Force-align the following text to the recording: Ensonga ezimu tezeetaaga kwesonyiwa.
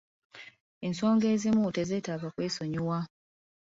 Ensonga 0.87 1.25
ezimu 1.35 1.65
tezeetaaga 1.75 2.27
kwesonyiwa. 2.35 2.97